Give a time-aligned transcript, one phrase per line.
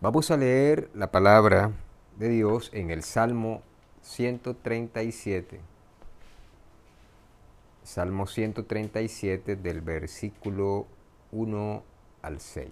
[0.00, 1.72] Vamos a leer la palabra
[2.20, 3.62] de Dios en el Salmo
[4.02, 5.60] 137.
[7.82, 10.86] Salmo 137 del versículo
[11.32, 11.82] 1
[12.22, 12.68] al 6.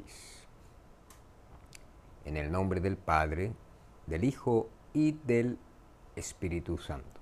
[2.26, 3.50] En el nombre del Padre,
[4.06, 5.58] del Hijo y del
[6.14, 7.20] Espíritu Santo.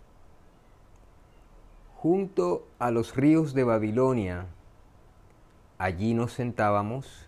[1.96, 4.48] Junto a los ríos de Babilonia,
[5.78, 7.26] allí nos sentábamos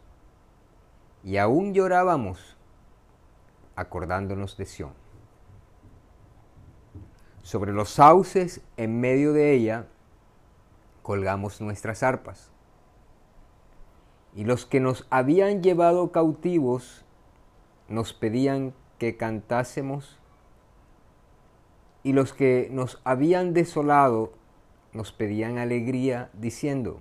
[1.25, 2.56] y aún llorábamos
[3.77, 4.93] acordándonos de Sión.
[7.43, 9.87] Sobre los sauces, en medio de ella,
[11.03, 12.51] colgamos nuestras arpas.
[14.35, 17.05] Y los que nos habían llevado cautivos
[17.89, 20.19] nos pedían que cantásemos,
[22.03, 24.33] y los que nos habían desolado
[24.93, 27.01] nos pedían alegría, diciendo,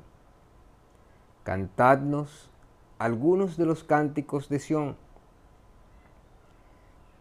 [1.43, 2.49] Cantadnos
[2.97, 4.97] algunos de los cánticos de Sión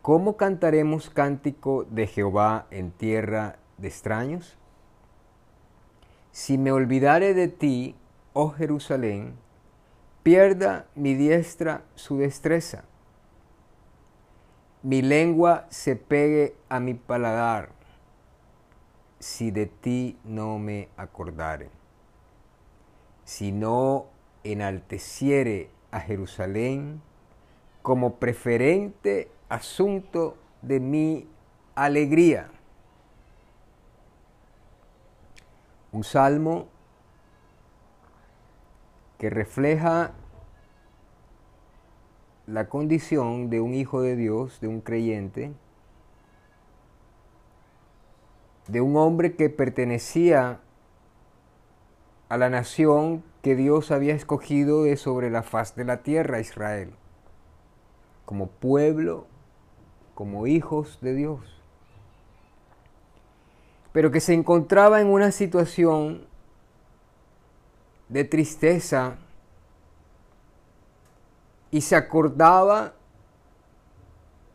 [0.04, 4.58] ¿Cómo cantaremos cántico de Jehová en tierra de extraños?
[6.30, 7.96] Si me olvidare de ti,
[8.34, 9.32] oh Jerusalén,
[10.22, 12.84] pierda mi diestra su destreza,
[14.82, 17.70] mi lengua se pegue a mi paladar,
[19.20, 21.70] si de ti no me acordare,
[23.24, 24.04] si no
[24.42, 27.00] enalteciere a Jerusalén
[27.80, 31.28] como preferente asunto de mi
[31.74, 32.50] alegría.
[35.92, 36.66] Un salmo
[39.18, 40.12] que refleja
[42.46, 45.52] la condición de un hijo de Dios, de un creyente,
[48.68, 50.60] de un hombre que pertenecía
[52.28, 56.94] a la nación que Dios había escogido de sobre la faz de la tierra, Israel,
[58.24, 59.26] como pueblo
[60.14, 61.40] como hijos de Dios,
[63.92, 66.26] pero que se encontraba en una situación
[68.08, 69.16] de tristeza
[71.70, 72.94] y se acordaba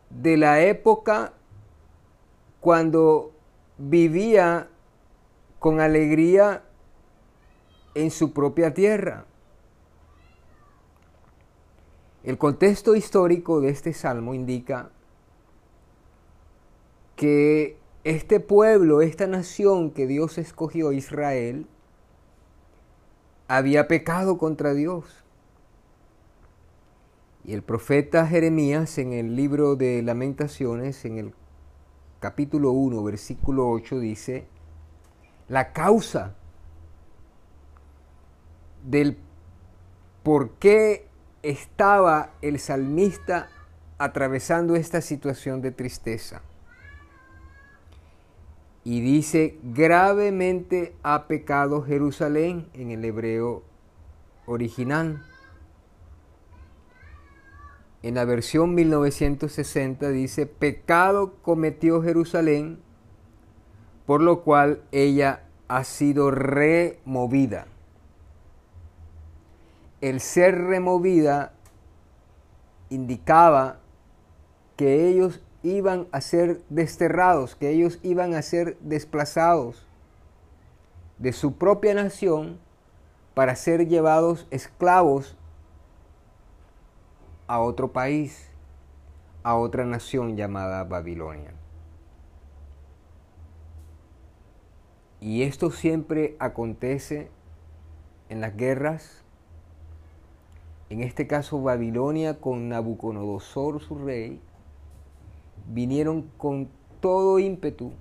[0.08, 1.32] de la época
[2.60, 3.32] cuando
[3.76, 4.68] vivía
[5.58, 6.62] con alegría
[7.94, 9.26] en su propia tierra.
[12.22, 14.90] El contexto histórico de este salmo indica
[17.20, 21.66] que este pueblo, esta nación que Dios escogió, Israel,
[23.46, 25.04] había pecado contra Dios.
[27.44, 31.34] Y el profeta Jeremías en el libro de lamentaciones, en el
[32.20, 34.46] capítulo 1, versículo 8, dice,
[35.46, 36.36] la causa
[38.82, 39.18] del
[40.22, 41.06] por qué
[41.42, 43.50] estaba el salmista
[43.98, 46.40] atravesando esta situación de tristeza
[48.90, 53.62] y dice, gravemente ha pecado Jerusalén en el hebreo
[54.46, 55.24] original.
[58.02, 62.80] En la versión 1960 dice, pecado cometió Jerusalén,
[64.06, 67.68] por lo cual ella ha sido removida.
[70.00, 71.52] El ser removida
[72.88, 73.78] indicaba
[74.76, 79.86] que ellos iban a ser desterrados, que ellos iban a ser desplazados
[81.18, 82.58] de su propia nación
[83.34, 85.36] para ser llevados esclavos
[87.46, 88.48] a otro país,
[89.42, 91.52] a otra nación llamada Babilonia.
[95.20, 97.30] Y esto siempre acontece
[98.30, 99.22] en las guerras,
[100.88, 104.40] en este caso Babilonia con Nabucodonosor, su rey,
[105.72, 106.68] vinieron con
[107.00, 107.92] todo ímpetu,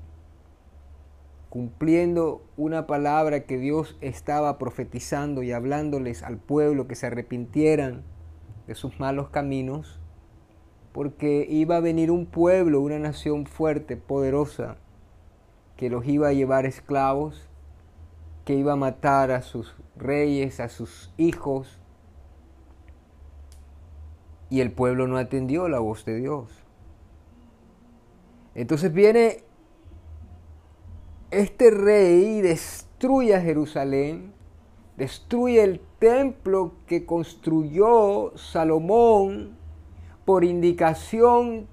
[1.50, 8.04] cumpliendo una palabra que Dios estaba profetizando y hablándoles al pueblo que se arrepintieran
[8.68, 10.00] de sus malos caminos,
[10.92, 14.78] porque iba a venir un pueblo, una nación fuerte, poderosa,
[15.78, 17.48] que los iba a llevar esclavos,
[18.46, 21.80] que iba a matar a sus reyes, a sus hijos,
[24.52, 26.50] Y el pueblo no atendió la voz de Dios.
[28.60, 29.46] Entonces viene
[31.32, 34.34] este rey, destruye a Jerusalén,
[34.98, 39.56] destruye el templo que construyó Salomón
[40.26, 41.68] por indicación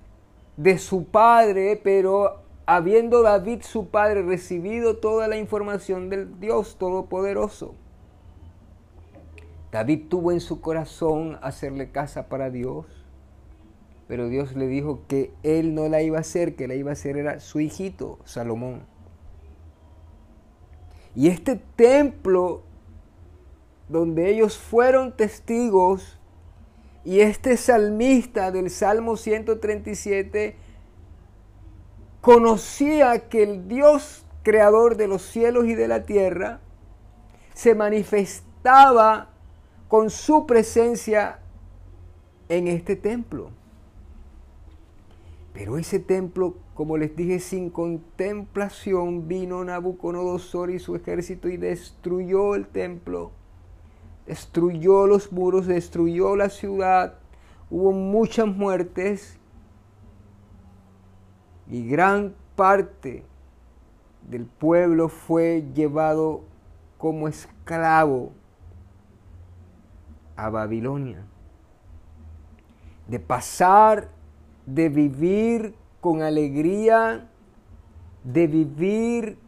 [0.56, 7.74] de su padre, pero habiendo David su padre recibido toda la información del Dios Todopoderoso.
[9.72, 12.86] David tuvo en su corazón hacerle casa para Dios,
[14.08, 16.92] pero Dios le dijo que él no la iba a hacer, que la iba a
[16.92, 18.82] hacer era su hijito, Salomón.
[21.14, 22.62] Y este templo
[23.88, 26.20] donde ellos fueron testigos
[27.04, 30.56] y este salmista del Salmo 137
[32.20, 36.60] conocía que el Dios creador de los cielos y de la tierra
[37.54, 39.30] se manifestaba
[39.88, 41.38] con su presencia
[42.48, 43.50] en este templo.
[45.56, 52.54] Pero ese templo, como les dije, sin contemplación vino Nabucodonosor y su ejército y destruyó
[52.54, 53.32] el templo,
[54.26, 57.14] destruyó los muros, destruyó la ciudad,
[57.70, 59.38] hubo muchas muertes.
[61.70, 63.24] Y gran parte
[64.28, 66.44] del pueblo fue llevado
[66.98, 68.34] como esclavo
[70.36, 71.24] a Babilonia.
[73.08, 74.15] De pasar
[74.66, 77.28] de vivir con alegría,
[78.24, 79.38] de vivir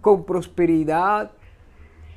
[0.00, 1.32] con prosperidad,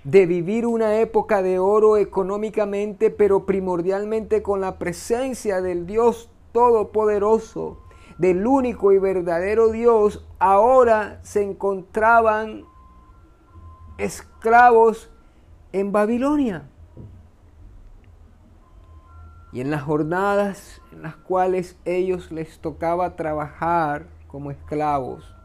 [0.04, 7.80] de vivir una época de oro económicamente, pero primordialmente con la presencia del Dios Todopoderoso,
[8.18, 12.66] del único y verdadero Dios, ahora se encontraban
[13.98, 15.10] esclavos
[15.72, 16.70] en Babilonia.
[19.54, 25.36] Y en las jornadas en las cuales ellos les tocaba trabajar como esclavos,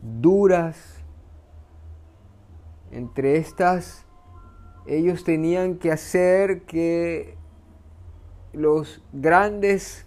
[0.00, 1.04] duras,
[2.90, 4.06] entre estas
[4.86, 7.36] ellos tenían que hacer que
[8.52, 10.06] los grandes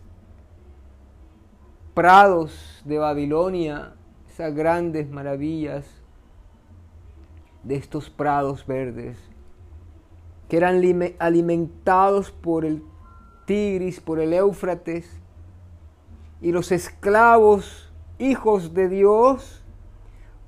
[1.93, 3.95] prados de Babilonia,
[4.29, 5.85] esas grandes maravillas
[7.63, 9.17] de estos prados verdes,
[10.49, 10.81] que eran
[11.19, 12.83] alimentados por el
[13.45, 15.09] Tigris, por el Éufrates,
[16.41, 19.63] y los esclavos, hijos de Dios,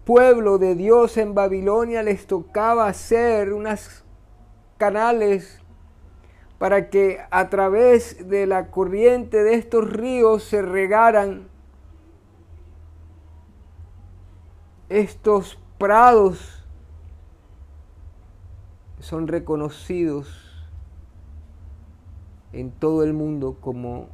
[0.05, 4.03] pueblo de Dios en Babilonia, les tocaba hacer unas
[4.77, 5.59] canales
[6.57, 11.47] para que a través de la corriente de estos ríos se regaran
[14.89, 16.56] estos prados
[18.99, 20.27] son reconocidos
[22.53, 24.09] en todo el mundo como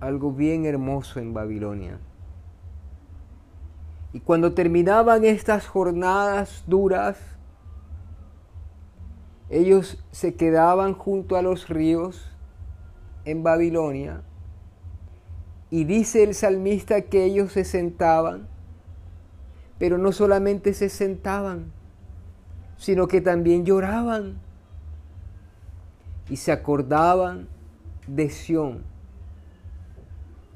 [0.00, 1.98] algo bien hermoso en Babilonia.
[4.12, 7.18] Y cuando terminaban estas jornadas duras,
[9.48, 12.30] ellos se quedaban junto a los ríos
[13.24, 14.22] en Babilonia
[15.70, 18.48] y dice el salmista que ellos se sentaban,
[19.78, 21.72] pero no solamente se sentaban,
[22.82, 24.40] sino que también lloraban
[26.28, 27.46] y se acordaban
[28.08, 28.82] de Sión,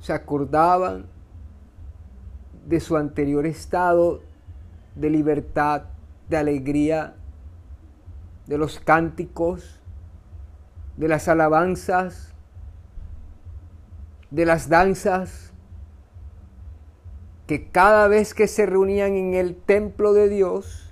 [0.00, 1.06] se acordaban
[2.66, 4.22] de su anterior estado
[4.96, 5.84] de libertad,
[6.28, 7.14] de alegría,
[8.48, 9.80] de los cánticos,
[10.96, 12.34] de las alabanzas,
[14.32, 15.52] de las danzas,
[17.46, 20.85] que cada vez que se reunían en el templo de Dios,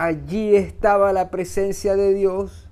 [0.00, 2.70] allí estaba la presencia de Dios,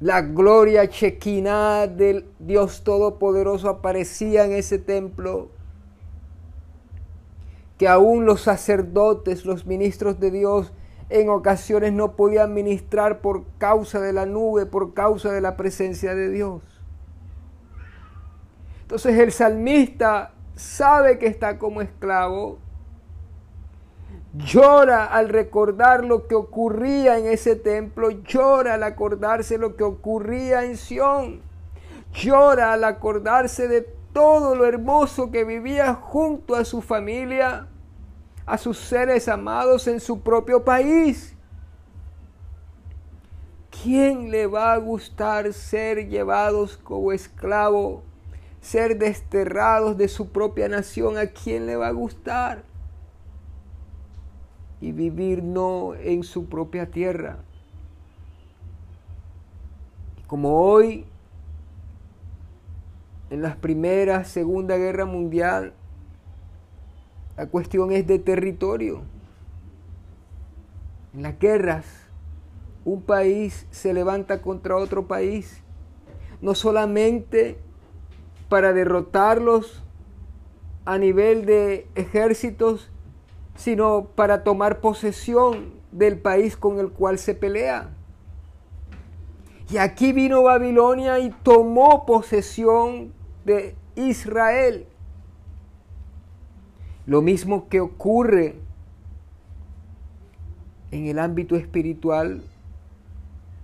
[0.00, 5.48] la gloria chequiná del Dios Todopoderoso aparecía en ese templo,
[7.78, 10.74] que aún los sacerdotes, los ministros de Dios,
[11.08, 16.14] en ocasiones no podían ministrar por causa de la nube, por causa de la presencia
[16.14, 16.62] de Dios.
[18.82, 22.58] Entonces el salmista sabe que está como esclavo,
[24.38, 28.10] Llora al recordar lo que ocurría en ese templo.
[28.10, 31.40] Llora al acordarse lo que ocurría en Sión.
[32.12, 37.68] Llora al acordarse de todo lo hermoso que vivía junto a su familia,
[38.46, 41.34] a sus seres amados en su propio país.
[43.82, 48.02] ¿Quién le va a gustar ser llevados como esclavo,
[48.60, 51.18] ser desterrados de su propia nación?
[51.18, 52.64] ¿A quién le va a gustar?
[54.80, 57.38] Y vivir no en su propia tierra.
[60.26, 61.06] Como hoy,
[63.30, 65.72] en las primeras, segunda guerra mundial,
[67.36, 69.02] la cuestión es de territorio.
[71.14, 71.86] En las guerras,
[72.84, 75.62] un país se levanta contra otro país,
[76.40, 77.58] no solamente
[78.48, 79.82] para derrotarlos
[80.84, 82.90] a nivel de ejércitos,
[83.56, 87.90] sino para tomar posesión del país con el cual se pelea.
[89.70, 93.12] Y aquí vino Babilonia y tomó posesión
[93.44, 94.86] de Israel.
[97.06, 98.56] Lo mismo que ocurre
[100.90, 102.42] en el ámbito espiritual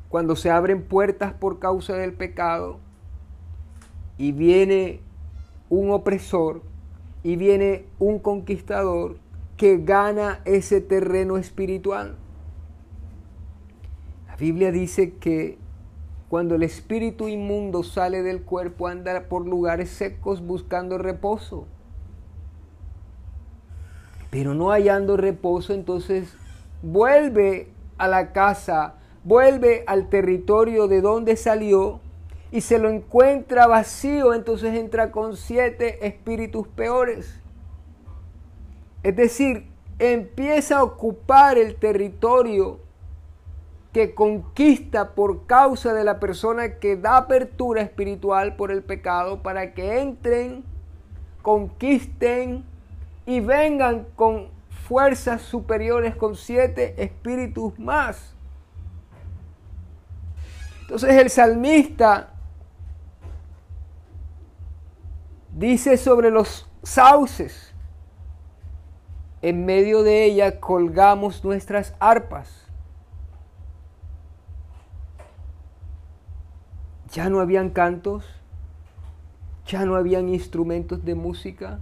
[0.08, 2.78] cuando se abren puertas por causa del pecado
[4.18, 5.00] y viene
[5.70, 6.62] un opresor
[7.22, 9.16] y viene un conquistador
[9.62, 12.16] que gana ese terreno espiritual.
[14.26, 15.56] La Biblia dice que
[16.28, 21.68] cuando el espíritu inmundo sale del cuerpo anda por lugares secos buscando reposo.
[24.30, 26.34] Pero no hallando reposo, entonces
[26.82, 32.00] vuelve a la casa, vuelve al territorio de donde salió
[32.50, 37.41] y se lo encuentra vacío, entonces entra con siete espíritus peores.
[39.02, 39.68] Es decir,
[39.98, 42.80] empieza a ocupar el territorio
[43.92, 49.74] que conquista por causa de la persona que da apertura espiritual por el pecado para
[49.74, 50.64] que entren,
[51.42, 52.64] conquisten
[53.26, 54.48] y vengan con
[54.86, 58.34] fuerzas superiores, con siete espíritus más.
[60.82, 62.32] Entonces el salmista
[65.54, 67.71] dice sobre los sauces,
[69.42, 72.64] en medio de ella colgamos nuestras arpas.
[77.10, 78.24] Ya no habían cantos,
[79.66, 81.80] ya no habían instrumentos de música,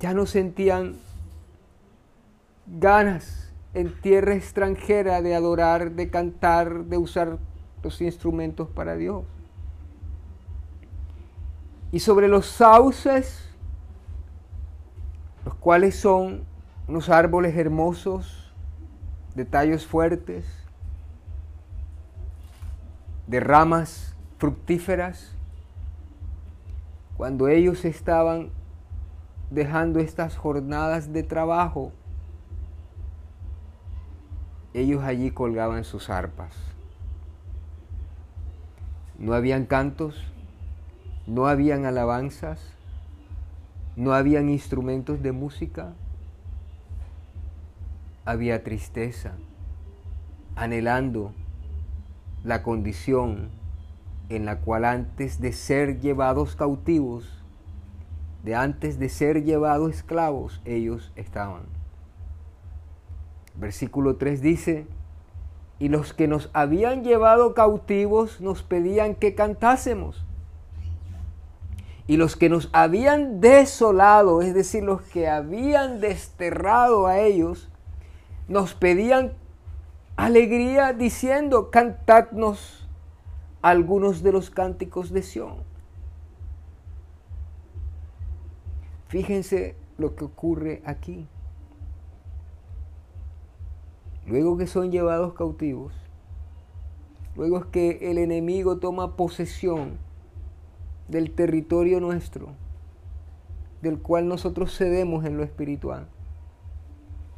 [0.00, 0.96] ya no sentían
[2.66, 7.38] ganas en tierra extranjera de adorar, de cantar, de usar
[7.82, 9.24] los instrumentos para Dios.
[11.92, 13.49] Y sobre los sauces
[15.60, 16.46] los cuales son
[16.88, 18.50] unos árboles hermosos,
[19.34, 20.46] de tallos fuertes,
[23.26, 25.36] de ramas fructíferas.
[27.18, 28.52] Cuando ellos estaban
[29.50, 31.92] dejando estas jornadas de trabajo,
[34.72, 36.54] ellos allí colgaban sus arpas.
[39.18, 40.24] No habían cantos,
[41.26, 42.79] no habían alabanzas,
[43.96, 45.94] no habían instrumentos de música,
[48.24, 49.32] había tristeza,
[50.54, 51.32] anhelando
[52.44, 53.50] la condición
[54.28, 57.44] en la cual antes de ser llevados cautivos,
[58.44, 61.62] de antes de ser llevados esclavos, ellos estaban.
[63.56, 64.86] Versículo 3 dice,
[65.78, 70.24] y los que nos habían llevado cautivos nos pedían que cantásemos
[72.10, 77.68] y los que nos habían desolado, es decir, los que habían desterrado a ellos,
[78.48, 79.34] nos pedían
[80.16, 82.88] alegría diciendo, cantadnos
[83.62, 85.58] algunos de los cánticos de Sión.
[89.06, 91.28] Fíjense lo que ocurre aquí.
[94.26, 95.92] Luego que son llevados cautivos,
[97.36, 100.09] luego que el enemigo toma posesión
[101.10, 102.50] del territorio nuestro,
[103.82, 106.06] del cual nosotros cedemos en lo espiritual.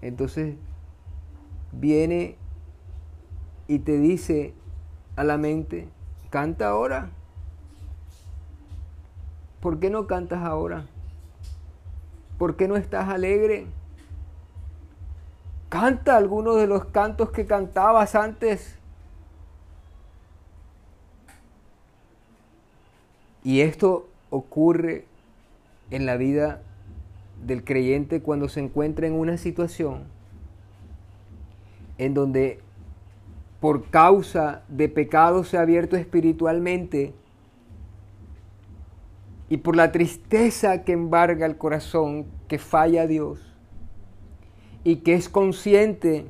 [0.02, 0.56] Entonces
[1.72, 2.36] viene
[3.66, 4.54] y te dice
[5.16, 5.88] a la mente,
[6.28, 7.10] canta ahora.
[9.60, 10.86] ¿Por qué no cantas ahora?
[12.36, 13.66] ¿Por qué no estás alegre?
[15.68, 18.76] Canta algunos de los cantos que cantabas antes.
[23.44, 25.04] Y esto ocurre
[25.90, 26.62] en la vida
[27.44, 30.04] del creyente cuando se encuentra en una situación
[31.98, 32.60] en donde
[33.60, 37.14] por causa de pecado se ha abierto espiritualmente
[39.48, 43.38] y por la tristeza que embarga el corazón, que falla a Dios
[44.82, 46.26] y que es consciente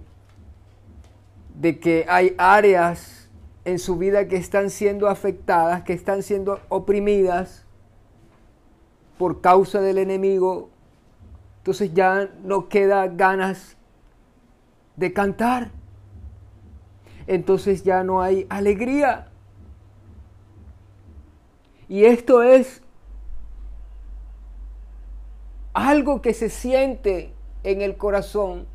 [1.59, 3.22] de que hay áreas
[3.65, 7.65] en su vida que están siendo afectadas, que están siendo oprimidas
[9.19, 10.71] por causa del enemigo,
[11.59, 13.77] entonces ya no queda ganas
[14.97, 15.71] de cantar.
[17.29, 19.29] entonces ya no hay alegría.
[21.89, 22.83] Y esto es
[25.73, 28.67] algo que se siente en el corazón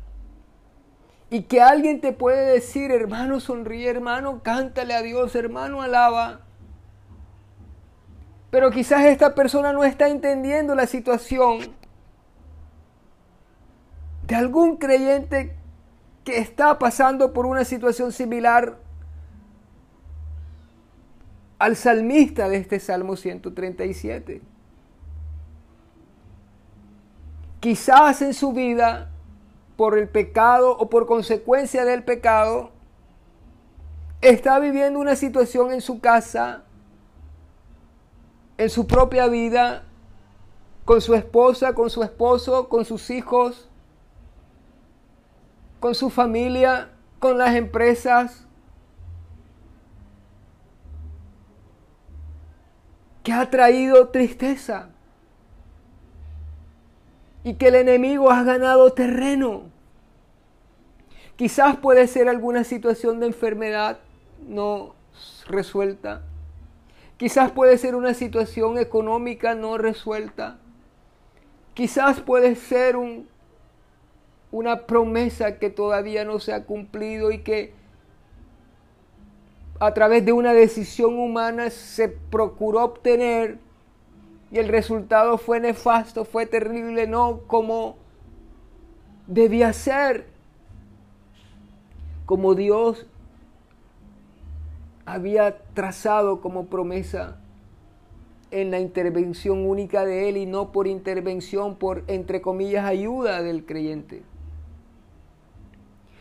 [1.30, 6.40] y que alguien te puede decir, hermano, sonríe, hermano, cántale a Dios, hermano, alaba.
[8.50, 11.58] Pero quizás esta persona no está entendiendo la situación
[14.26, 15.54] de algún creyente
[16.24, 18.78] que está pasando por una situación similar
[21.58, 24.40] al salmista de este Salmo 137.
[27.60, 29.10] Quizás en su vida,
[29.78, 32.72] por el pecado o por consecuencia del pecado,
[34.20, 36.64] está viviendo una situación en su casa,
[38.56, 39.84] en su propia vida,
[40.84, 43.68] con su esposa, con su esposo, con sus hijos,
[45.78, 48.48] con su familia, con las empresas,
[53.22, 54.88] que ha traído tristeza
[57.44, 59.62] y que el enemigo ha ganado terreno.
[61.36, 63.98] Quizás puede ser alguna situación de enfermedad
[64.46, 64.94] no
[65.46, 66.22] resuelta.
[67.16, 70.58] Quizás puede ser una situación económica no resuelta.
[71.74, 73.28] Quizás puede ser un,
[74.50, 77.72] una promesa que todavía no se ha cumplido y que
[79.80, 83.58] a través de una decisión humana se procuró obtener
[84.50, 87.96] y el resultado fue nefasto, fue terrible, no como
[89.26, 90.26] debía ser,
[92.24, 93.06] como Dios
[95.04, 97.38] había trazado como promesa
[98.50, 103.64] en la intervención única de Él y no por intervención, por, entre comillas, ayuda del
[103.64, 104.22] creyente.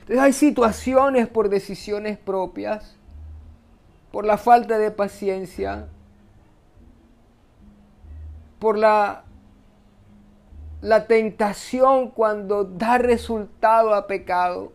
[0.01, 2.98] Entonces hay situaciones por decisiones propias
[4.12, 5.89] por la falta de paciencia,
[8.60, 9.24] por la,
[10.82, 14.72] la tentación cuando da resultado a pecado,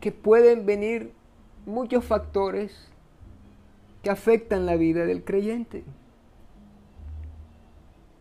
[0.00, 1.12] que pueden venir
[1.66, 2.90] muchos factores
[4.02, 5.84] que afectan la vida del creyente.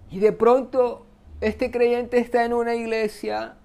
[0.09, 1.05] Y de pronto
[1.41, 3.55] este creyente está en una iglesia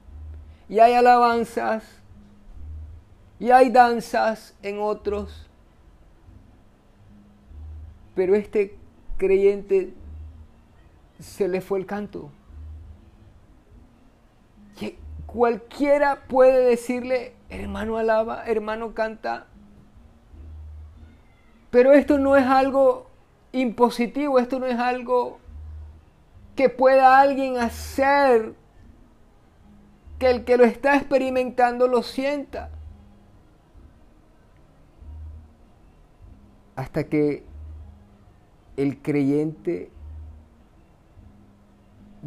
[0.68, 1.84] y hay alabanzas
[3.38, 5.48] y hay danzas en otros
[8.18, 8.74] pero este
[9.16, 9.94] creyente
[11.18, 12.30] se le fue el canto.
[14.78, 19.46] Que cualquiera puede decirle, hermano alaba, hermano canta.
[21.70, 23.10] Pero esto no es algo
[23.52, 25.38] impositivo, esto no es algo
[26.54, 28.54] que pueda alguien hacer
[30.18, 32.70] que el que lo está experimentando lo sienta.
[36.74, 37.44] Hasta que
[38.76, 39.90] el creyente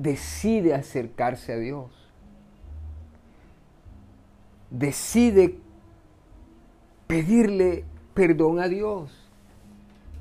[0.01, 1.91] decide acercarse a Dios,
[4.69, 5.59] decide
[7.07, 7.83] pedirle
[8.13, 9.11] perdón a Dios,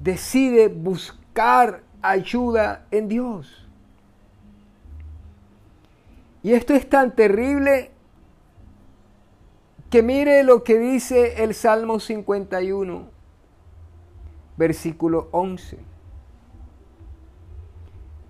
[0.00, 3.66] decide buscar ayuda en Dios.
[6.42, 7.90] Y esto es tan terrible
[9.90, 13.08] que mire lo que dice el Salmo 51,
[14.56, 15.89] versículo 11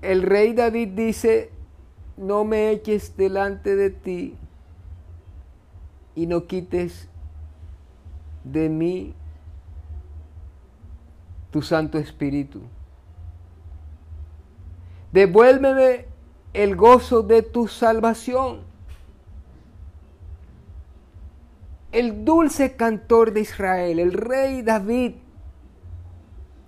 [0.02, 1.50] el rey David dice,
[2.16, 4.36] no me eches delante de ti
[6.14, 7.08] y no quites
[8.44, 9.14] de mí
[11.50, 12.62] tu Santo Espíritu.
[15.12, 16.06] Devuélveme
[16.52, 18.60] el gozo de tu salvación.
[21.92, 25.14] El dulce cantor de Israel, el rey David,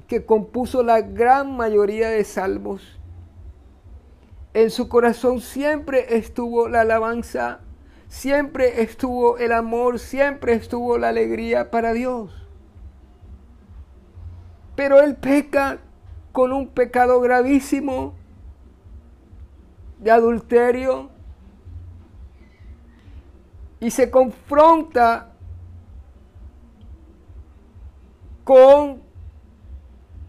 [0.09, 2.99] que compuso la gran mayoría de salmos,
[4.55, 7.61] en su corazón siempre estuvo la alabanza,
[8.09, 12.31] siempre estuvo el amor, siempre estuvo la alegría para Dios.
[14.77, 15.79] Pero él peca
[16.33, 18.15] con un pecado gravísimo
[19.99, 21.11] de adulterio
[23.81, 25.33] y se confronta
[28.45, 29.03] con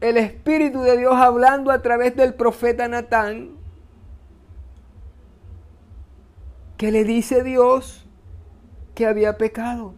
[0.02, 3.63] el Espíritu de Dios hablando a través del profeta Natán
[6.84, 8.06] que le dice Dios
[8.94, 9.94] que había pecado.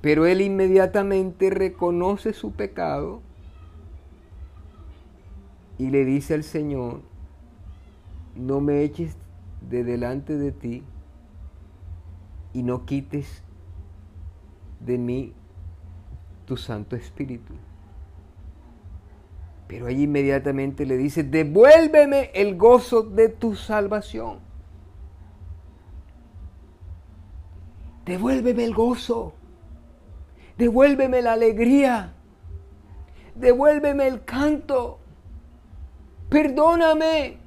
[0.00, 3.20] Pero él inmediatamente reconoce su pecado
[5.76, 7.02] y le dice al Señor,
[8.36, 9.18] no me eches
[9.60, 10.82] de delante de ti
[12.54, 13.42] y no quites
[14.80, 15.34] de mí
[16.46, 17.52] tu Santo Espíritu.
[19.72, 24.38] Pero ahí inmediatamente le dice, devuélveme el gozo de tu salvación.
[28.04, 29.32] Devuélveme el gozo.
[30.58, 32.12] Devuélveme la alegría.
[33.34, 34.98] Devuélveme el canto.
[36.28, 37.38] Perdóname.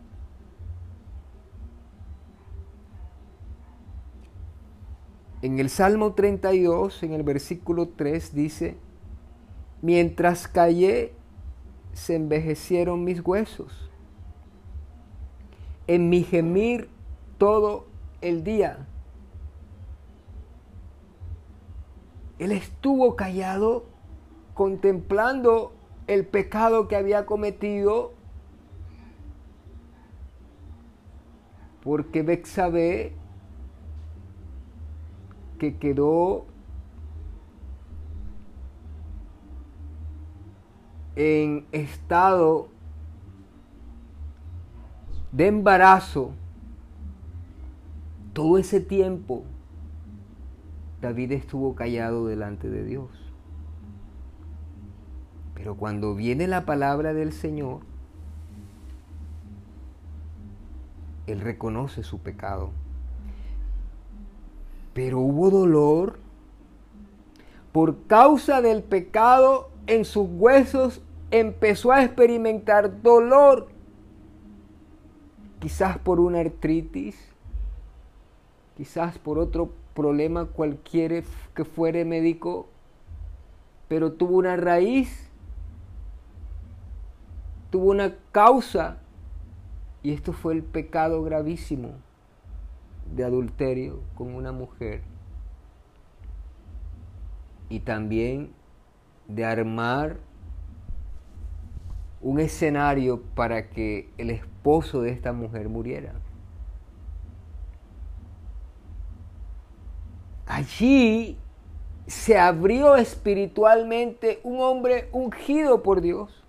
[5.43, 8.77] En el Salmo 32, en el versículo 3, dice,
[9.83, 11.14] mientras callé,
[11.95, 13.89] se envejecieron mis huesos.
[15.87, 16.89] En mi gemir
[17.37, 17.85] todo
[18.19, 18.85] el día.
[22.37, 23.85] Él estuvo callado
[24.53, 25.71] contemplando
[26.07, 28.13] el pecado que había cometido
[31.81, 33.13] porque Bexabé
[35.59, 36.45] que quedó
[41.15, 42.67] en estado
[45.31, 46.31] de embarazo
[48.33, 49.43] todo ese tiempo
[51.01, 53.09] David estuvo callado delante de Dios.
[55.53, 57.81] Pero cuando viene la palabra del Señor,
[61.27, 62.71] Él reconoce su pecado.
[64.93, 66.17] Pero hubo dolor
[67.71, 71.01] por causa del pecado en sus huesos
[71.31, 73.69] empezó a experimentar dolor,
[75.59, 77.17] quizás por una artritis,
[78.75, 81.21] quizás por otro problema cualquiera
[81.53, 82.67] que fuere médico,
[83.87, 85.29] pero tuvo una raíz,
[87.69, 88.97] tuvo una causa,
[90.03, 91.91] y esto fue el pecado gravísimo
[93.15, 95.01] de adulterio con una mujer.
[97.69, 98.51] Y también
[99.27, 100.17] de armar
[102.25, 106.11] un escenario para que el esposo de esta mujer muriera.
[110.47, 111.37] Allí
[112.07, 116.43] se abrió espiritualmente un hombre ungido por Dios.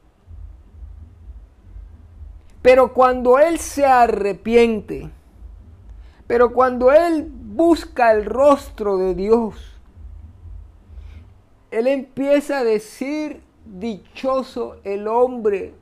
[2.63, 5.11] Pero cuando él se arrepiente,
[6.27, 9.79] pero cuando él busca el rostro de Dios,
[11.71, 15.75] él empieza a decir, dichoso el hombre,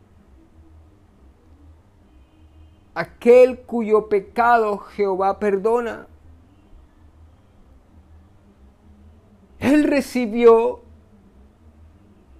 [2.94, 6.06] aquel cuyo pecado Jehová perdona.
[9.58, 10.82] Él recibió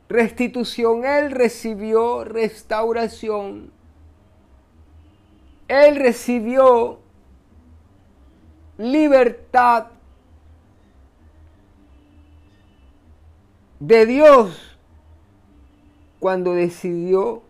[0.09, 3.71] restitución, Él recibió restauración,
[5.69, 6.99] Él recibió
[8.77, 9.87] libertad
[13.81, 14.74] de Dios
[16.25, 17.43] cuando decidió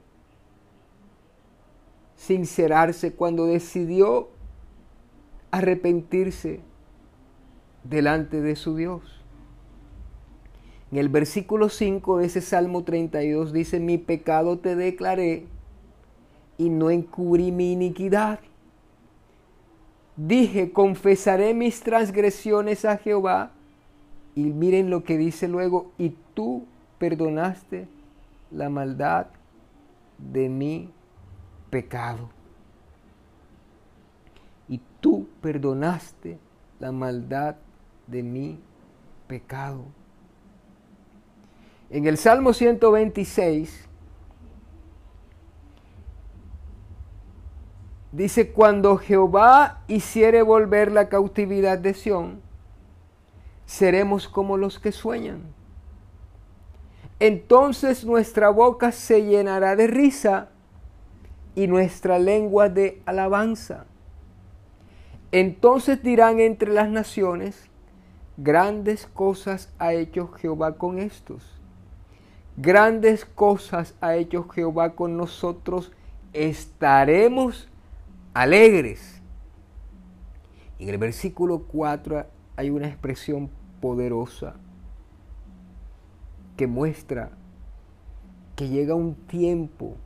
[2.17, 4.31] sincerarse, cuando decidió
[5.53, 6.59] arrepentirse
[7.85, 9.23] delante de su Dios.
[10.91, 15.47] En el versículo 5 de ese Salmo 32 dice, mi pecado te declaré
[16.59, 18.41] y no encubrí mi iniquidad.
[20.17, 23.53] Dije, confesaré mis transgresiones a Jehová
[24.35, 26.65] y miren lo que dice luego, y tú
[26.99, 27.87] perdonaste
[28.55, 29.27] la maldad
[30.19, 30.93] de mi
[31.71, 32.31] pecado.
[34.69, 36.39] Y tú perdonaste
[36.79, 37.57] la maldad
[38.07, 38.61] de mi
[39.27, 39.85] pecado.
[41.91, 43.89] En el Salmo 126
[48.13, 52.41] dice, cuando Jehová hiciere volver la cautividad de Sión,
[53.67, 55.43] seremos como los que sueñan.
[57.21, 60.49] Entonces nuestra boca se llenará de risa
[61.55, 63.87] y nuestra lengua de alabanza.
[65.31, 67.69] Entonces dirán entre las naciones,
[68.37, 71.45] grandes cosas ha hecho Jehová con estos.
[72.57, 75.93] Grandes cosas ha hecho Jehová con nosotros.
[76.33, 77.69] Estaremos
[78.33, 79.21] alegres.
[80.79, 83.51] En el versículo 4 hay una expresión
[83.81, 84.55] poderosa
[86.57, 87.31] que muestra
[88.57, 89.97] que llega un tiempo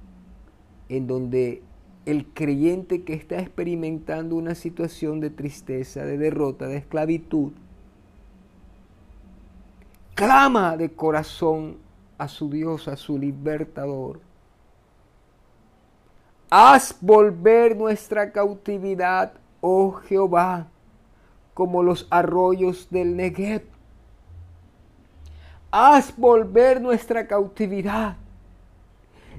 [0.88, 1.62] en donde
[2.06, 7.52] el creyente que está experimentando una situación de tristeza, de derrota, de esclavitud,
[10.14, 11.76] clama de corazón
[12.16, 14.20] a su Dios, a su libertador.
[16.50, 20.68] Haz volver nuestra cautividad, oh Jehová
[21.58, 23.64] como los arroyos del Negev.
[25.70, 28.16] Haz volver nuestra cautividad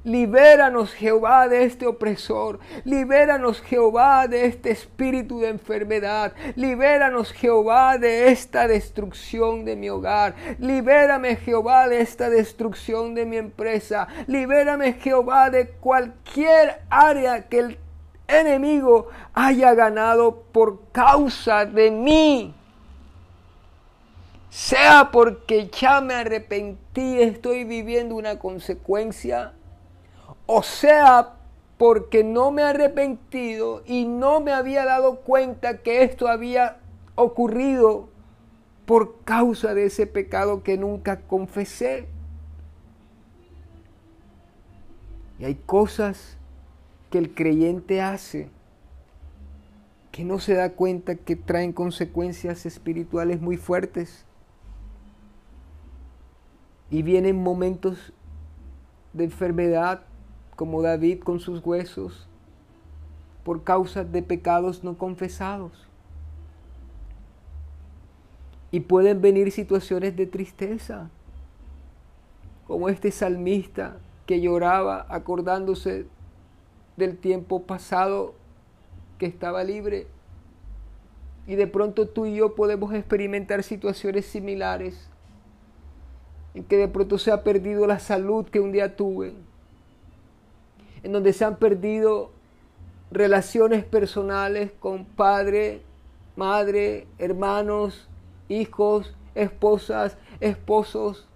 [0.03, 2.59] Libéranos Jehová de este opresor.
[2.85, 6.33] Libéranos Jehová de este espíritu de enfermedad.
[6.55, 10.35] Libéranos Jehová de esta destrucción de mi hogar.
[10.57, 14.07] Libérame Jehová de esta destrucción de mi empresa.
[14.27, 17.77] Libérame Jehová de cualquier área que el
[18.27, 22.55] enemigo haya ganado por causa de mí.
[24.49, 29.53] Sea porque ya me arrepentí, estoy viviendo una consecuencia
[30.51, 31.35] o sea
[31.77, 36.77] porque no me he arrepentido y no me había dado cuenta que esto había
[37.13, 38.09] ocurrido
[38.87, 42.07] por causa de ese pecado que nunca confesé.
[45.37, 46.37] Y hay cosas
[47.11, 48.49] que el creyente hace
[50.11, 54.25] que no se da cuenta que traen consecuencias espirituales muy fuertes.
[56.91, 58.13] Y vienen momentos
[59.13, 60.01] de enfermedad,
[60.55, 62.27] como David con sus huesos,
[63.43, 65.87] por causa de pecados no confesados.
[68.71, 71.09] Y pueden venir situaciones de tristeza,
[72.67, 73.97] como este salmista
[74.27, 76.05] que lloraba acordándose
[76.97, 78.35] del tiempo pasado
[79.17, 80.05] que estaba libre.
[81.47, 85.09] Y de pronto tú y yo podemos experimentar situaciones similares,
[86.53, 89.33] en que de pronto se ha perdido la salud que un día tuve,
[91.03, 92.31] en donde se han perdido
[93.11, 95.81] relaciones personales con padre,
[96.35, 98.07] madre, hermanos,
[98.47, 101.27] hijos, esposas, esposos.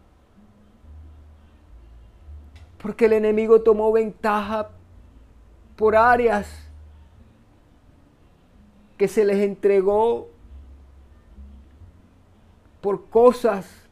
[2.81, 4.69] Porque el enemigo tomó ventaja
[5.75, 6.47] por áreas
[8.97, 10.27] que se les entregó
[12.81, 13.82] por cosas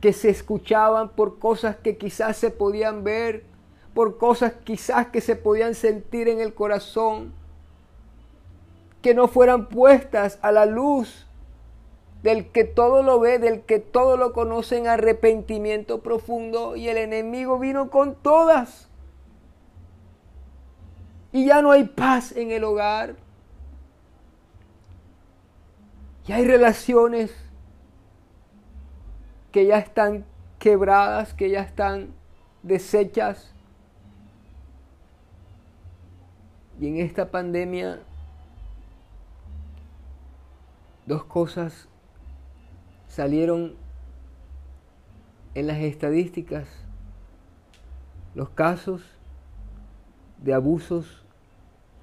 [0.00, 3.44] que se escuchaban, por cosas que quizás se podían ver,
[3.94, 7.32] por cosas quizás que se podían sentir en el corazón,
[9.02, 11.26] que no fueran puestas a la luz
[12.22, 16.96] del que todo lo ve, del que todo lo conoce en arrepentimiento profundo y el
[16.96, 18.88] enemigo vino con todas.
[21.32, 23.16] Y ya no hay paz en el hogar.
[26.26, 27.32] Y hay relaciones
[29.52, 30.24] que ya están
[30.58, 32.08] quebradas, que ya están
[32.62, 33.52] deshechas.
[36.80, 38.00] Y en esta pandemia,
[41.06, 41.88] dos cosas
[43.08, 43.74] salieron
[45.54, 46.68] en las estadísticas.
[48.34, 49.02] Los casos
[50.42, 51.24] de abusos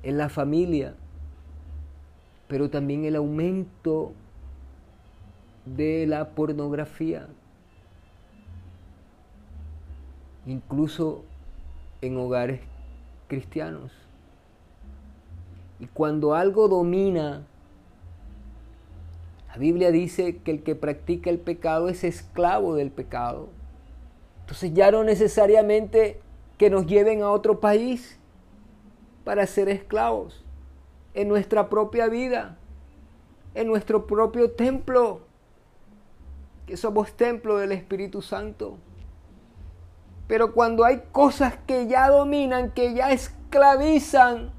[0.04, 0.96] en la familia,
[2.48, 4.14] pero también el aumento
[5.66, 7.28] de la pornografía,
[10.46, 11.24] incluso
[12.02, 12.62] en hogares
[13.28, 13.92] cristianos.
[15.80, 17.46] Y cuando algo domina,
[19.50, 23.50] la Biblia dice que el que practica el pecado es esclavo del pecado.
[24.42, 26.22] Entonces ya no necesariamente
[26.58, 28.20] que nos lleven a otro país
[29.24, 30.44] para ser esclavos.
[31.14, 32.58] En nuestra propia vida,
[33.56, 35.22] en nuestro propio templo,
[36.66, 38.78] que somos templo del Espíritu Santo.
[40.28, 44.52] Pero cuando hay cosas que ya dominan, que ya esclavizan,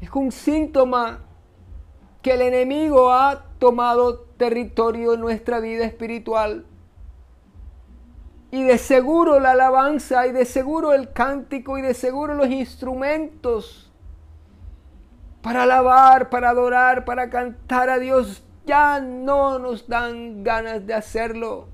[0.00, 1.20] es un síntoma
[2.22, 6.64] que el enemigo ha tomado territorio en nuestra vida espiritual.
[8.50, 13.90] Y de seguro la alabanza, y de seguro el cántico, y de seguro los instrumentos
[15.42, 21.68] para alabar, para adorar, para cantar a Dios, ya no nos dan ganas de hacerlo.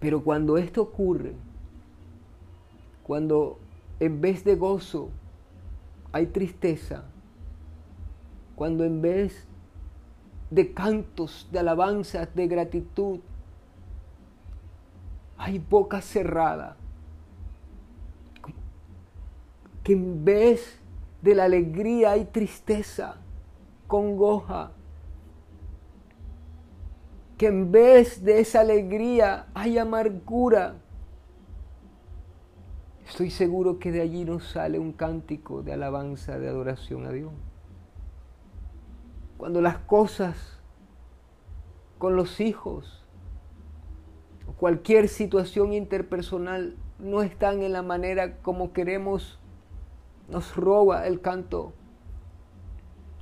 [0.00, 1.34] Pero cuando esto ocurre,
[3.04, 3.58] cuando
[4.00, 5.10] en vez de gozo
[6.10, 7.04] hay tristeza,
[8.56, 9.46] cuando en vez
[10.50, 13.20] de cantos, de alabanzas, de gratitud,
[15.38, 16.76] hay boca cerrada,
[19.84, 20.81] que en vez
[21.22, 23.16] de la alegría hay tristeza,
[23.86, 24.72] congoja,
[27.38, 30.76] que en vez de esa alegría hay amargura,
[33.12, 37.30] Estoy seguro que de allí nos sale un cántico de alabanza, de adoración a Dios.
[39.36, 40.62] Cuando las cosas
[41.98, 43.04] con los hijos
[44.48, 49.38] o cualquier situación interpersonal no están en la manera como queremos
[50.32, 51.74] nos roba el canto,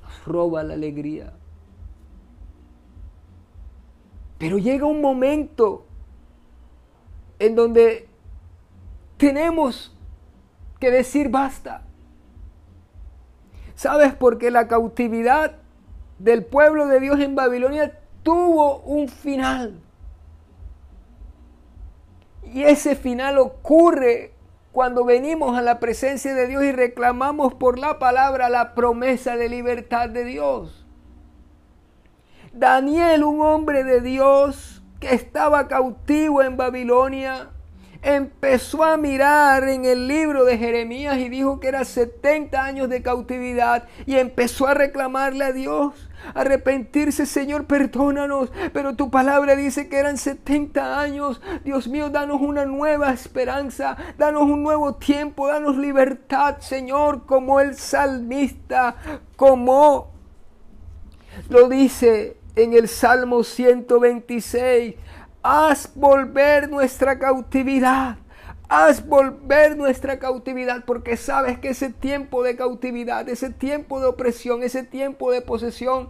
[0.01, 1.33] nos roba la alegría.
[4.37, 5.85] Pero llega un momento
[7.37, 8.07] en donde
[9.17, 9.95] tenemos
[10.79, 11.83] que decir basta.
[13.75, 14.13] ¿Sabes?
[14.13, 15.57] Porque la cautividad
[16.17, 19.81] del pueblo de Dios en Babilonia tuvo un final.
[22.53, 24.33] Y ese final ocurre
[24.71, 29.49] cuando venimos a la presencia de Dios y reclamamos por la palabra la promesa de
[29.49, 30.85] libertad de Dios.
[32.53, 37.49] Daniel, un hombre de Dios que estaba cautivo en Babilonia,
[38.01, 43.01] empezó a mirar en el libro de Jeremías y dijo que era 70 años de
[43.01, 49.97] cautividad y empezó a reclamarle a Dios, arrepentirse, Señor, perdónanos, pero tu palabra dice que
[49.97, 51.41] eran 70 años.
[51.63, 57.75] Dios mío, danos una nueva esperanza, danos un nuevo tiempo, danos libertad, Señor, como el
[57.75, 58.95] salmista,
[59.35, 60.11] como
[61.49, 64.95] lo dice en el Salmo 126
[65.43, 68.17] haz volver nuestra cautividad.
[68.73, 74.63] Haz volver nuestra cautividad porque sabes que ese tiempo de cautividad, ese tiempo de opresión,
[74.63, 76.07] ese tiempo de posesión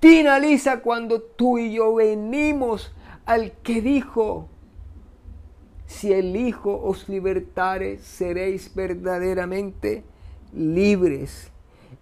[0.00, 2.92] finaliza cuando tú y yo venimos
[3.24, 4.48] al que dijo,
[5.86, 10.02] si el Hijo os libertare, seréis verdaderamente
[10.52, 11.52] libres.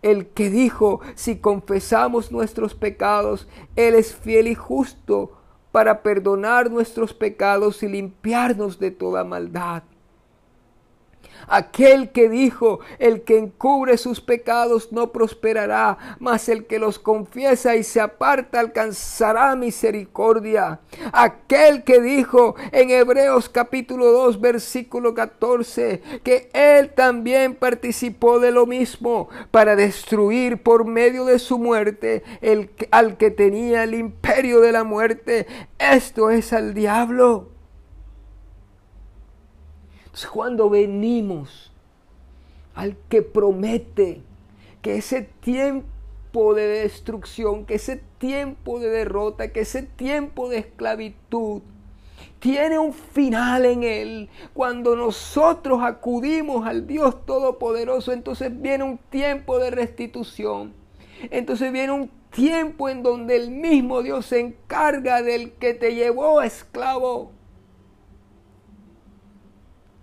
[0.01, 5.38] El que dijo, si confesamos nuestros pecados, Él es fiel y justo
[5.79, 9.85] para perdonar nuestros pecados y limpiarnos de toda maldad.
[11.49, 17.77] Aquel que dijo, el que encubre sus pecados no prosperará, mas el que los confiesa
[17.77, 20.81] y se aparta alcanzará misericordia.
[21.13, 28.67] Aquel que dijo en Hebreos capítulo 2 versículo 14 que él también participó de lo
[28.67, 34.73] mismo para destruir por medio de su muerte el, al que tenía el imperio de
[34.73, 35.47] la muerte.
[35.79, 37.58] Esto es al diablo
[40.27, 41.71] cuando venimos
[42.75, 44.23] al que promete
[44.83, 51.63] que ese tiempo de destrucción, que ese tiempo de derrota, que ese tiempo de esclavitud,
[52.39, 54.29] tiene un final en él.
[54.55, 60.73] Cuando nosotros acudimos al Dios Todopoderoso, entonces viene un tiempo de restitución.
[61.31, 66.43] Entonces viene un tiempo en donde el mismo Dios se encarga del que te llevó
[66.43, 67.33] esclavo.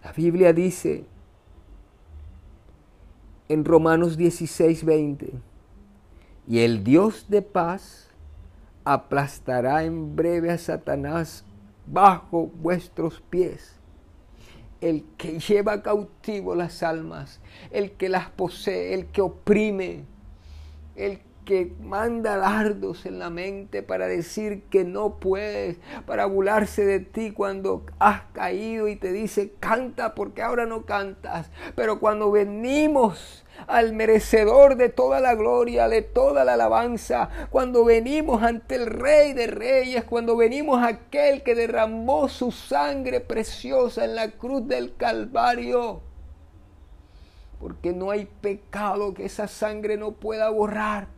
[0.06, 1.04] La Biblia dice
[3.50, 5.34] en Romanos 16, 20,
[6.48, 8.12] y el Dios de paz
[8.84, 11.44] aplastará en breve a Satanás
[11.88, 13.78] bajo vuestros pies.
[14.80, 17.42] El que lleva cautivo las almas,
[17.72, 20.04] el que las posee, el que oprime,
[20.96, 27.00] el que manda dardos en la mente para decir que no puedes, para burlarse de
[27.00, 31.50] ti cuando has caído y te dice canta porque ahora no cantas.
[31.76, 38.44] Pero cuando venimos al merecedor de toda la gloria, de toda la alabanza, cuando venimos
[38.44, 44.16] ante el Rey de Reyes, cuando venimos a aquel que derramó su sangre preciosa en
[44.16, 46.02] la cruz del Calvario,
[47.60, 51.15] porque no hay pecado que esa sangre no pueda borrar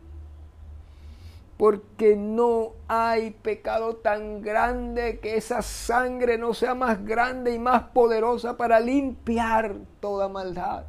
[1.58, 7.82] porque no hay pecado tan grande que esa sangre no sea más grande y más
[7.88, 10.84] poderosa para limpiar toda maldad.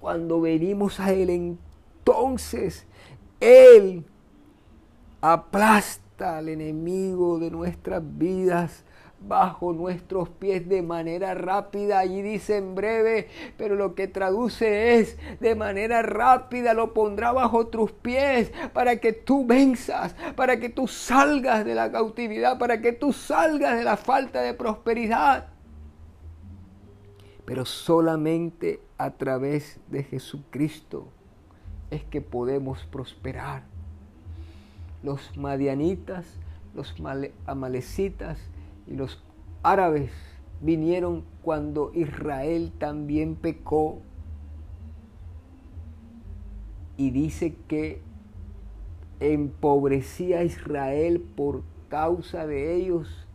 [0.00, 2.86] Cuando venimos a Él, entonces
[3.38, 4.06] Él
[5.20, 8.85] aplasta al enemigo de nuestras vidas
[9.20, 11.98] bajo nuestros pies de manera rápida.
[11.98, 17.66] Allí dice en breve, pero lo que traduce es de manera rápida lo pondrá bajo
[17.66, 22.92] tus pies para que tú venzas, para que tú salgas de la cautividad, para que
[22.92, 25.48] tú salgas de la falta de prosperidad.
[27.44, 31.08] Pero solamente a través de Jesucristo
[31.90, 33.62] es que podemos prosperar.
[35.02, 36.26] Los madianitas,
[36.74, 36.94] los
[37.46, 38.38] amalecitas,
[38.86, 39.22] y los
[39.62, 40.10] árabes
[40.60, 44.00] vinieron cuando Israel también pecó.
[46.96, 48.00] Y dice que
[49.20, 53.26] empobrecía a Israel por causa de ellos.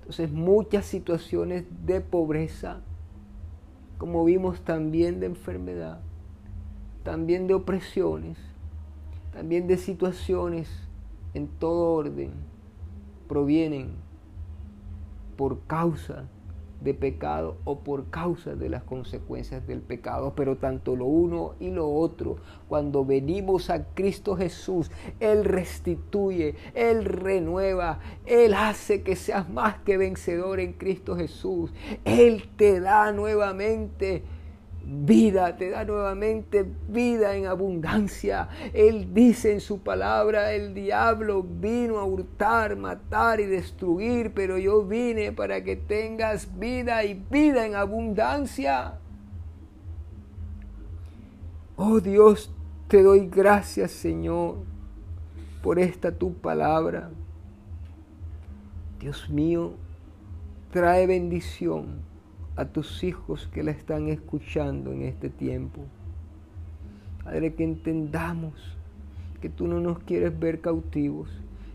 [0.00, 2.82] Entonces muchas situaciones de pobreza,
[3.98, 6.00] como vimos también de enfermedad,
[7.04, 8.38] también de opresiones,
[9.32, 10.68] también de situaciones
[11.34, 12.32] en todo orden,
[13.28, 14.01] provienen
[15.42, 16.28] por causa
[16.82, 20.34] de pecado o por causa de las consecuencias del pecado.
[20.36, 22.36] Pero tanto lo uno y lo otro,
[22.68, 29.96] cuando venimos a Cristo Jesús, Él restituye, Él renueva, Él hace que seas más que
[29.96, 31.74] vencedor en Cristo Jesús.
[32.04, 34.22] Él te da nuevamente
[34.84, 38.48] vida, te da nuevamente vida en abundancia.
[38.72, 44.84] Él dice en su palabra, el diablo vino a hurtar, matar y destruir, pero yo
[44.84, 48.98] vine para que tengas vida y vida en abundancia.
[51.76, 52.52] Oh Dios,
[52.88, 54.56] te doy gracias Señor
[55.62, 57.10] por esta tu palabra.
[59.00, 59.72] Dios mío,
[60.70, 62.11] trae bendición
[62.56, 65.80] a tus hijos que la están escuchando en este tiempo.
[67.24, 68.76] Padre, que entendamos
[69.40, 71.30] que tú no nos quieres ver cautivos,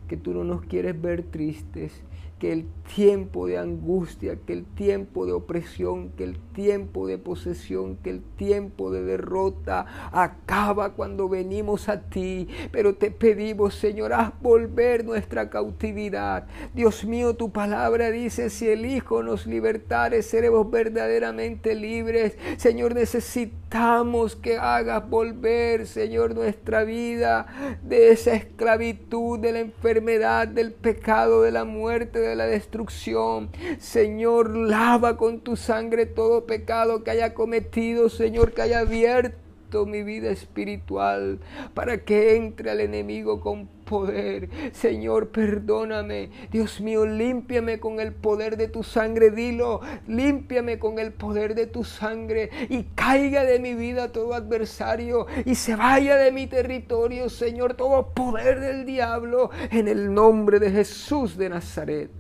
[0.08, 2.02] que tú no nos quieres ver tristes,
[2.40, 2.66] que el
[2.96, 8.22] tiempo de angustia, que el tiempo de opresión, que el tiempo de posesión, que el
[8.22, 12.48] tiempo de derrota acaba cuando venimos a ti.
[12.72, 16.48] Pero te pedimos, Señor, haz volver nuestra cautividad.
[16.74, 22.38] Dios mío, tu palabra dice, si el Hijo nos libertare, seremos verdaderamente libres.
[22.58, 30.72] Señor, necesitamos que hagas volver, Señor, nuestra vida de esa esclavitud, de la enfermedad, del
[30.72, 33.50] pecado, de la muerte, de la destrucción.
[33.80, 39.47] Señor, lava con tu sangre todo pecado que haya cometido, Señor, que haya abierto
[39.86, 41.40] mi vida espiritual
[41.74, 44.50] para que entre al enemigo con poder.
[44.74, 46.30] Señor, perdóname.
[46.52, 49.32] Dios mío, límpiame con el poder de tu sangre.
[49.32, 55.26] Dilo, límpiame con el poder de tu sangre y caiga de mi vida todo adversario
[55.46, 60.72] y se vaya de mi territorio, Señor, todo poder del diablo en el nombre de
[60.72, 62.12] Jesús de Nazaret.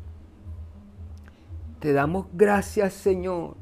[1.79, 3.55] Te damos gracias, Señor,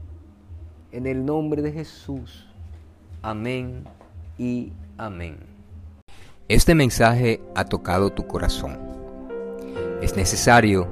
[0.92, 2.45] en el nombre de Jesús.
[3.26, 3.84] Amén
[4.38, 5.38] y amén.
[6.48, 8.78] Este mensaje ha tocado tu corazón.
[10.00, 10.88] Es necesario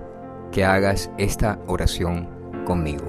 [0.51, 2.27] que hagas esta oración
[2.65, 3.05] conmigo.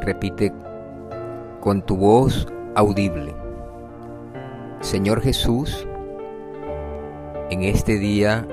[0.00, 0.52] Repite
[1.60, 3.32] con tu voz audible.
[4.80, 5.86] Señor Jesús,
[7.50, 8.48] en este día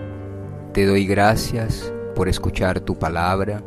[0.73, 3.63] te doy gracias por escuchar tu palabra.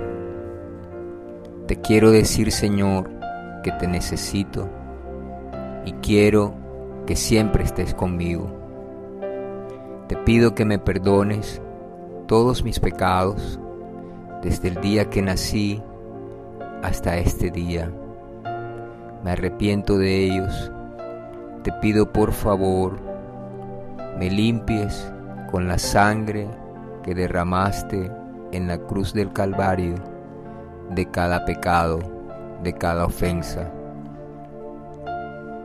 [1.67, 3.11] Te quiero decir, Señor,
[3.65, 4.71] que te necesito
[5.85, 6.55] y quiero
[7.07, 8.51] que siempre estés conmigo.
[10.09, 11.61] Te pido que me perdones
[12.27, 13.59] todos mis pecados
[14.43, 15.83] desde el día que nací
[16.83, 17.91] hasta este día.
[19.25, 20.73] Me arrepiento de ellos.
[21.63, 22.99] Te pido por favor,
[24.19, 25.13] me limpies
[25.51, 26.49] con la sangre
[27.03, 28.11] que derramaste
[28.53, 29.95] en la cruz del Calvario
[30.91, 32.01] de cada pecado,
[32.63, 33.73] de cada ofensa,